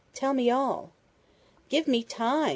[0.15, 0.93] Tell me all!"
[1.69, 2.49] "Give me time!"